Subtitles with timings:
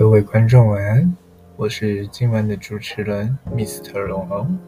[0.00, 1.14] 各位观众晚安，
[1.56, 4.00] 我是今晚的主持人 Mr.
[4.06, 4.58] 龙龙。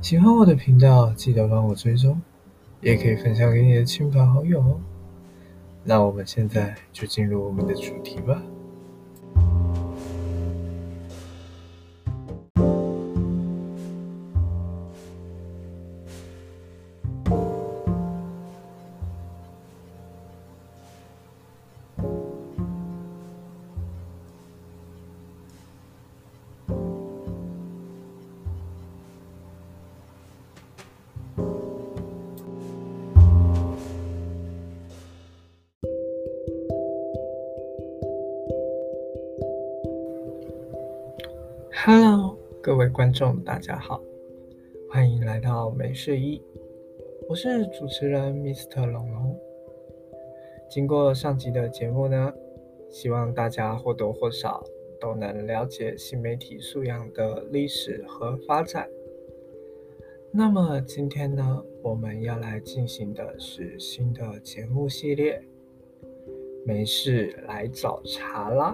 [0.00, 2.18] 喜欢我的频道，记得帮我追踪，
[2.80, 4.80] 也可以分享给你的亲朋好友哦。
[5.84, 8.42] 那我们现在就进入我们的主题吧。
[42.62, 44.00] 各位观众，大家好，
[44.88, 46.40] 欢迎来到美睡意，
[47.28, 48.86] 我是主持人 Mr.
[48.86, 49.36] 龙龙。
[50.70, 52.32] 经过上集的节目呢，
[52.88, 54.62] 希望大家或多或少
[55.00, 58.88] 都能了解新媒体素养的历史和发展。
[60.30, 65.42] 那么今天呢，我们要来进行的是新的节目系列，
[66.64, 68.72] 没事来找茬啦。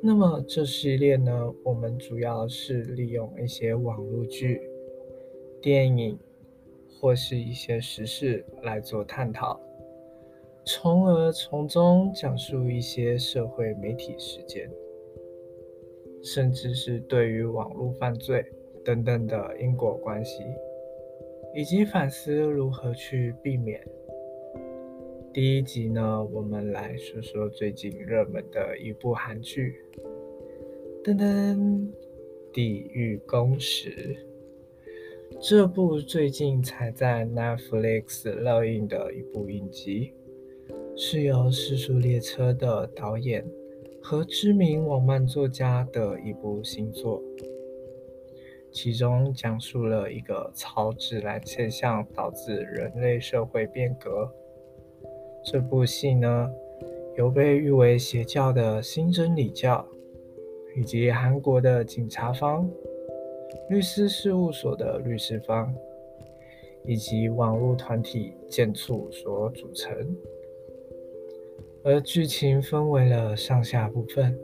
[0.00, 4.60] 那么这系列呢，我们主要是利用一些网络剧、
[5.60, 6.16] 电影
[7.00, 9.60] 或是一些时事来做探讨，
[10.64, 14.70] 从而从中讲述一些社会媒体事件，
[16.22, 18.44] 甚至是对于网络犯罪
[18.84, 20.44] 等等的因果关系，
[21.54, 23.84] 以及反思如何去避免。
[25.34, 29.76] 第一集呢，我们来说说最近热门的一部韩剧，
[31.04, 31.56] 噔噔，
[32.50, 33.90] 《地狱公使》。
[35.38, 40.14] 这部最近才在 Netflix 热映的一部影集，
[40.96, 43.46] 是由《世速列车》的导演
[44.02, 47.22] 和知名网漫作家的一部新作，
[48.72, 54.32] 其中讲述了一个超自然现象导致人类社会变革。
[55.50, 56.50] 这部戏呢，
[57.16, 59.82] 有被誉为邪教的新真理教，
[60.76, 62.70] 以及韩国的警察方、
[63.70, 65.74] 律师事务所的律师方，
[66.84, 70.14] 以及网络团体建促所组成。
[71.82, 74.38] 而剧情分为了上下部分，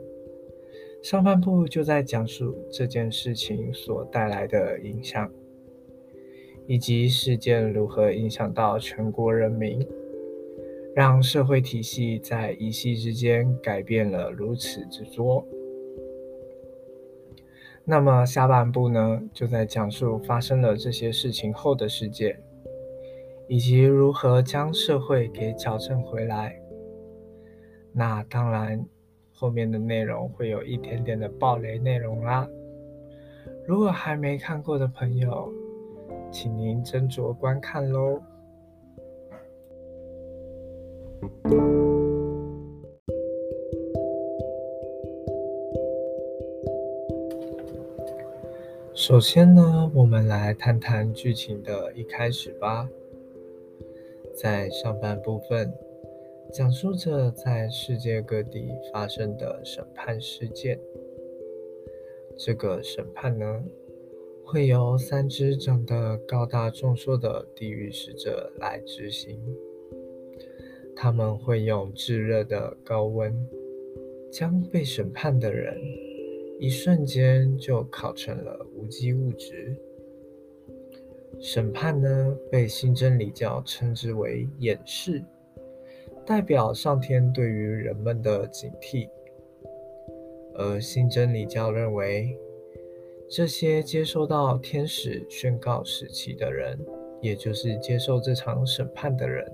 [1.03, 5.31] 上半部就在讲述这件事情所带来的影响，
[6.65, 9.87] 以及事件如何影响到全国人民。
[10.95, 15.45] 让社会体系在一夕之间改变了如此之多。
[17.83, 22.39] 那么下半部呢，就在讲述发生了这些事情后的世界，
[23.49, 26.57] 以及如何将社会给矫正回来。
[27.91, 28.83] 那当然，
[29.33, 32.47] 后面的内容会有一点点的暴雷内容啦。
[33.67, 35.51] 如果还没看过的朋友，
[36.31, 38.21] 请您斟酌观看喽。
[49.07, 52.89] 首先呢，我们来谈谈剧情的一开始吧。
[54.33, 55.71] 在上半部分，
[56.51, 60.79] 讲述着在世界各地发生的审判事件。
[62.35, 63.63] 这个审判呢，
[64.43, 69.39] 会由三只长得高大壮硕的地狱使者来执行。
[70.95, 73.31] 他们会用炙热的高温，
[74.31, 75.79] 将被审判的人
[76.59, 79.75] 一瞬间就烤成了无机物质。
[81.39, 85.21] 审判呢，被新真理教称之为演示，
[86.25, 89.09] 代表上天对于人们的警惕。
[90.55, 92.37] 而新真理教认为，
[93.29, 96.79] 这些接收到天使宣告时期的人，
[97.21, 99.45] 也就是接受这场审判的人。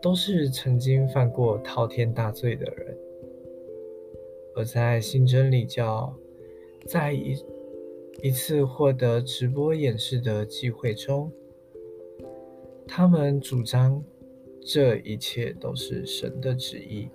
[0.00, 2.94] 都是曾经犯过滔天大罪的人，
[4.56, 6.14] 而在新真理教，
[6.86, 7.36] 在一
[8.22, 11.30] 一次获得直播演示的机会中，
[12.86, 14.02] 他们主张
[14.64, 17.08] 这一切都是神的旨意，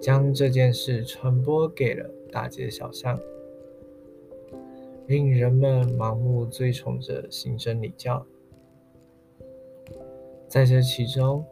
[0.00, 3.18] 将这件事传播给了大街小巷，
[5.06, 8.26] 令人们盲目追崇着新真理教。
[10.48, 11.44] 在这其中，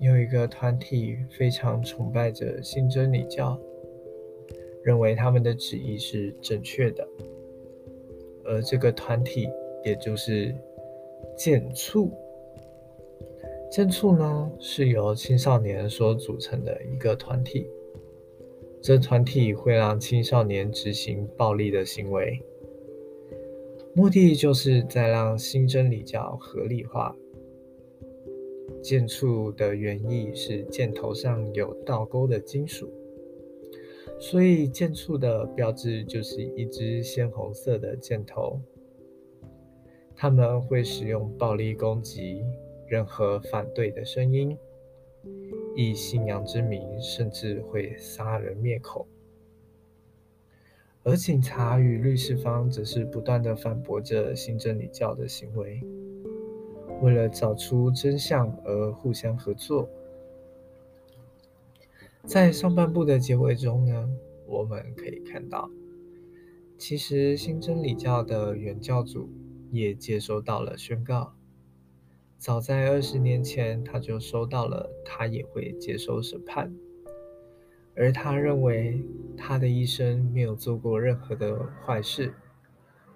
[0.00, 3.56] 有一个团体非常崇拜着新真理教，
[4.82, 7.06] 认为他们的旨意是正确的。
[8.44, 9.48] 而这个团体，
[9.84, 10.54] 也就是
[11.36, 12.10] 剑促。
[13.70, 17.66] 剑促呢，是由青少年所组成的一个团体。
[18.82, 22.42] 这团体会让青少年执行暴力的行为，
[23.94, 27.16] 目的就是在让新真理教合理化。
[28.82, 32.92] 剑簇的原意是箭头上有倒钩的金属，
[34.22, 38.60] 所以剑簇的标志就是一支鲜红色的箭头。
[40.14, 42.40] 他们会使用暴力攻击
[42.86, 44.56] 任何反对的声音，
[45.74, 49.08] 以信仰之名，甚至会杀人灭口。
[51.02, 55.80] 而警察与律师方则是不断的反驳着新真理教的行为。
[57.00, 59.90] 为了找出真相而互相合作，
[62.24, 64.08] 在上半部的结尾中呢，
[64.46, 65.68] 我们可以看到，
[66.78, 69.28] 其实新真理教的原教主
[69.70, 71.34] 也接收到了宣告。
[72.38, 76.72] 早在二十年前，他就收到了，他也会接受审判。
[77.94, 79.02] 而他认为
[79.36, 82.32] 他的一生没有做过任何的坏事，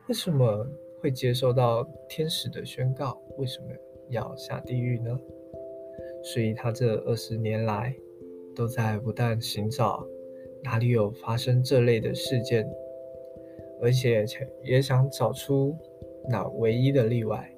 [0.08, 0.66] 为什么？
[0.98, 3.66] 会接受到天使的宣告，为什么
[4.08, 5.16] 要下地狱呢？
[6.24, 7.94] 所以他这二十年来
[8.56, 10.04] 都在不断寻找
[10.64, 12.66] 哪里有发生这类的事件，
[13.80, 14.26] 而且
[14.64, 15.76] 也想找出
[16.28, 17.52] 那唯一的例外。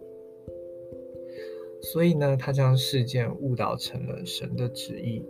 [1.81, 5.25] 所以呢，他将事件误导成了神的旨意，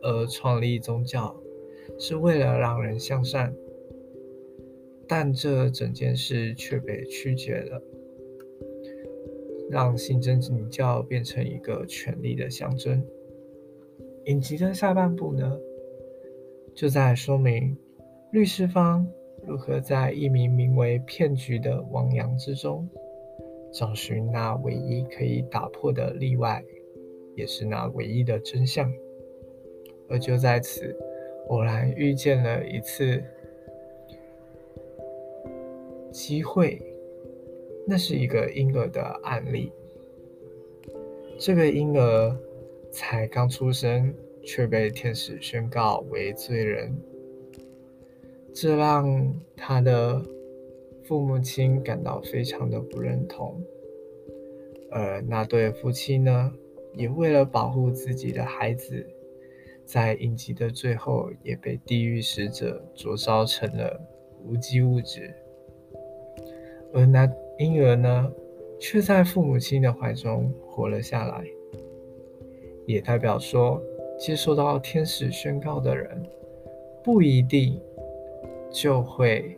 [0.00, 1.38] 而创立宗教
[1.98, 3.54] 是为了让人向善。
[5.06, 7.82] 但这整件事却被曲解了，
[9.70, 13.04] 让新真理教变成一个权力的象征。
[14.26, 15.58] 影集的下半部呢，
[16.74, 17.76] 就在说明
[18.30, 19.06] 律师方
[19.44, 22.88] 如何在一名名为“骗局”的汪洋之中，
[23.72, 26.64] 找寻那唯一可以打破的例外，
[27.34, 28.92] 也是那唯一的真相。
[30.08, 30.96] 而就在此，
[31.48, 33.22] 偶然遇见了一次。
[36.12, 36.78] 机会，
[37.86, 39.72] 那是一个婴儿的案例。
[41.38, 42.36] 这个婴儿
[42.92, 46.94] 才刚出生，却被天使宣告为罪人，
[48.54, 50.22] 这让他的
[51.02, 53.60] 父母亲感到非常的不认同。
[54.90, 56.52] 而那对夫妻呢，
[56.92, 59.06] 也为了保护自己的孩子，
[59.86, 63.98] 在应急的最后，也被地狱使者灼烧成了
[64.44, 65.34] 无机物质。
[66.92, 67.26] 而那
[67.58, 68.30] 婴儿呢，
[68.78, 71.42] 却在父母亲的怀中活了下来，
[72.92, 73.82] 也代表说，
[74.18, 76.22] 接受到天使宣告的人，
[77.02, 77.80] 不一定
[78.70, 79.56] 就会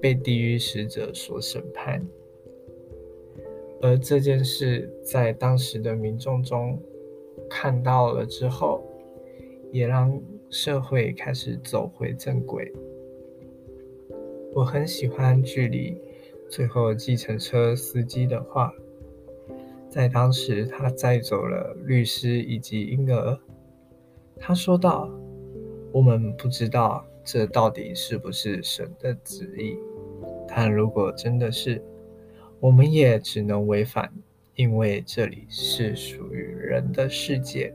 [0.00, 2.06] 被地狱使者所审判。
[3.80, 6.78] 而这件事在当时的民众中
[7.48, 8.84] 看到了之后，
[9.72, 10.20] 也让
[10.50, 12.70] 社会开始走回正轨。
[14.52, 15.96] 我很喜欢距离。
[16.48, 18.72] 最后，计程车司机的话，
[19.94, 23.38] 在当时他载走了律师以及婴儿。
[24.40, 25.08] 他说道
[25.94, 29.76] ：“我们不知道这到底是不是神的旨意，
[30.48, 31.80] 但如果真的是，
[32.58, 34.12] 我们也只能违反，
[34.56, 37.72] 因为这里是属于人的世界。”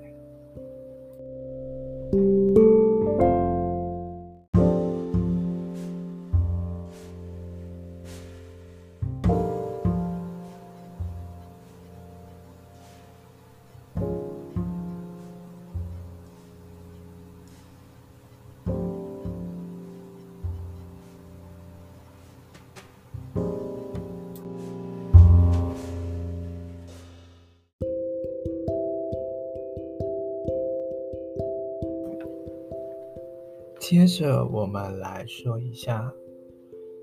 [34.00, 36.13] 接着，我们来说一下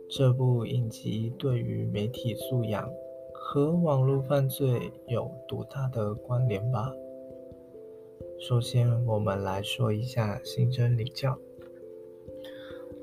[0.09, 2.91] 这部影集对于媒体素养
[3.35, 6.91] 和网络犯罪有多大的关联吧。
[8.41, 11.39] 首先，我们来说一下新真理教。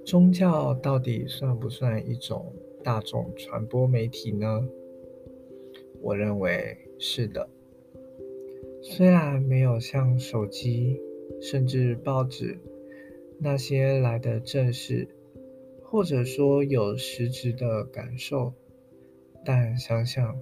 [0.04, 2.52] 宗教到底算不算一种
[2.84, 4.68] 大众传播媒体呢？
[6.02, 7.48] 我认为是的。
[8.82, 11.00] 虽然没有像手机，
[11.40, 12.58] 甚至报纸。
[13.44, 15.06] 那些来的正式，
[15.84, 18.54] 或者说有实质的感受，
[19.44, 20.42] 但想想，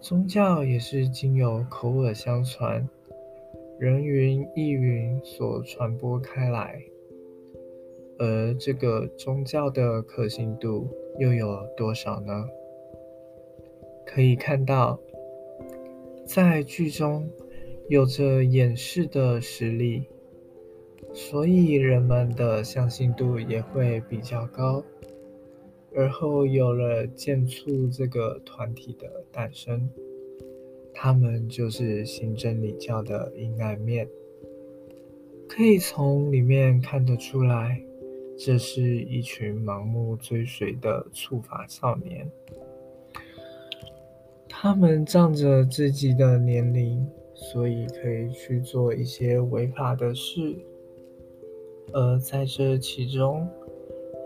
[0.00, 2.88] 宗教也是经由口耳相传、
[3.76, 6.80] 人云亦云所传播开来，
[8.20, 10.88] 而这个宗教的可信度
[11.18, 12.48] 又有多少呢？
[14.06, 15.00] 可以看到，
[16.24, 17.28] 在剧中
[17.88, 20.04] 有着掩饰的实力。
[21.12, 24.82] 所以人们的相信度也会比较高。
[25.94, 29.90] 而后有了剑簇这个团体的诞生，
[30.94, 34.08] 他们就是新真理教的阴暗面，
[35.46, 37.78] 可以从里面看得出来，
[38.38, 42.26] 这是一群盲目追随的触法少年。
[44.48, 50.56] 他们仗着自己的年龄，所以可以去做一些违法的事，
[51.92, 53.48] 而在这其中。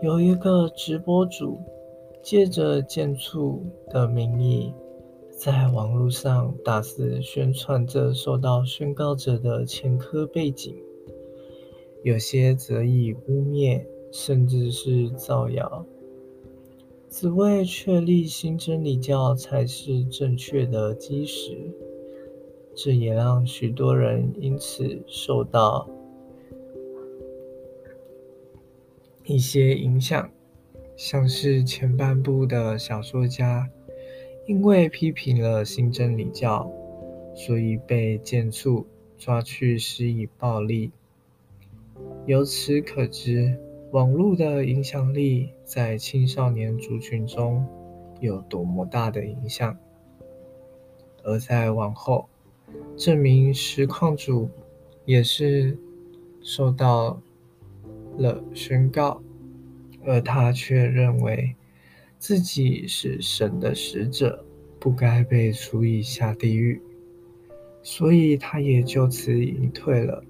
[0.03, 1.59] 有一个直播主，
[2.21, 4.71] 借着建筑的名义，
[5.31, 10.75] 在网络上大肆宣传着受到宣告者的前科背景，
[12.03, 15.83] 有些则以污蔑，甚至是造谣，
[17.09, 21.57] 只为确立新真理教才是正确的基石。
[22.75, 25.89] 这也让许多人因此受到。
[29.29, 30.31] 一些影响，
[30.95, 33.69] 像是前半部的小说家，
[34.45, 36.71] 因为批评了新真理教，
[37.35, 40.93] 所以被剑簇抓去施以暴力。
[42.25, 43.59] 由此可知，
[43.91, 47.67] 网络的影响力在青少年族群中
[48.21, 49.77] 有多么大的影响。
[51.25, 52.29] 而在往后，
[52.95, 54.49] 这名实况主
[55.03, 55.77] 也是
[56.41, 57.21] 受到。
[58.17, 59.21] 了宣告，
[60.05, 61.55] 而他却认为
[62.17, 64.43] 自己是神的使者，
[64.79, 66.81] 不该被处以下地狱，
[67.83, 70.23] 所以他也就此隐退了。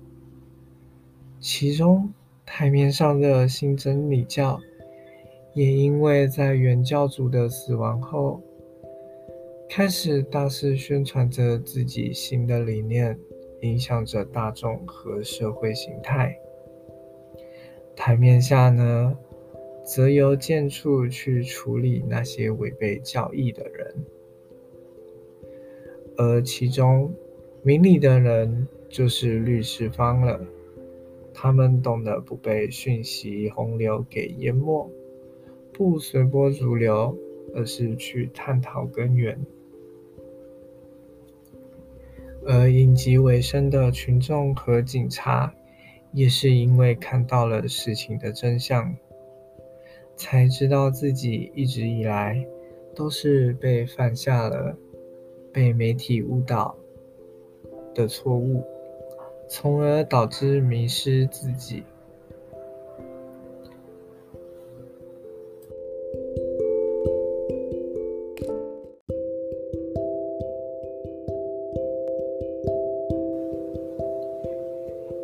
[1.39, 2.13] 其中
[2.45, 4.59] 台面上的新真理教，
[5.53, 8.41] 也因为在原教主的死亡后，
[9.69, 13.17] 开始大肆宣传着自己新的理念，
[13.61, 16.37] 影响着大众和社会形态。
[17.99, 19.17] 台面下呢，
[19.83, 23.95] 则由建处去处理那些违背教义的人，
[26.15, 27.11] 而其中
[27.63, 30.39] 明理的人就是律师方了。
[31.33, 34.89] 他们懂得不被讯息洪流给淹没，
[35.73, 37.17] 不随波逐流，
[37.55, 39.37] 而是去探讨根源。
[42.45, 45.53] 而隐疾为生的群众和警察。
[46.17, 48.97] 也是因为看到了事情的真相，
[50.15, 52.43] 才知道自己一直以来
[52.95, 54.75] 都是被犯下了
[55.53, 56.75] 被媒体误导
[57.93, 58.63] 的错误，
[59.47, 61.83] 从而导致迷失自己。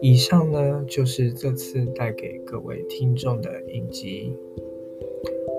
[0.05, 4.35] 以上呢，就是这次带给各位听众的影集。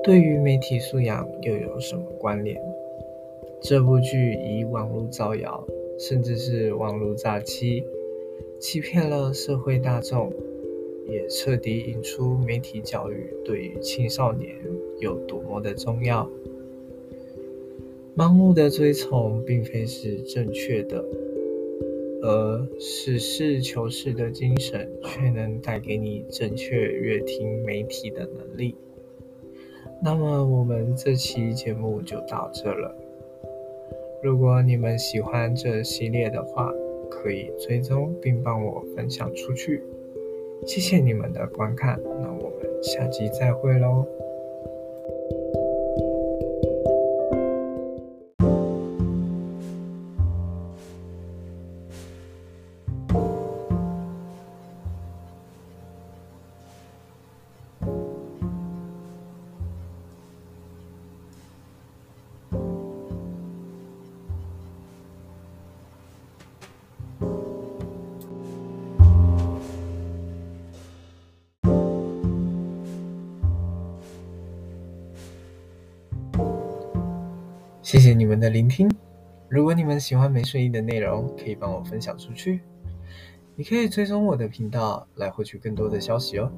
[0.05, 2.61] 对于媒体素养又有什么关联？
[3.63, 5.67] 这部剧以网络造谣，
[5.99, 7.83] 甚至是网络诈欺，
[8.61, 10.31] 欺骗了社会大众，
[11.09, 14.55] 也彻底引出媒体教育对于青少年
[15.01, 16.31] 有多么的重要。
[18.15, 21.03] 盲目的追从，并非是正确的。
[22.27, 28.75] 而实事求是的精神，却能带给你正确阅听媒体的能力。
[30.03, 32.97] 那么，我们这期节目就到这了。
[34.23, 36.73] 如果你们喜欢这系列的话，
[37.11, 39.83] 可以追踪并帮我分享出去。
[40.67, 44.07] 谢谢你们的观看，那我们下期再会喽。
[77.95, 78.91] 谢谢你们的聆听。
[79.49, 82.61] 如果你们喜欢没睡意的内容，可以帮我分享出去。
[83.55, 86.51] 你可以追踪我的频道来获取更多的消息哦。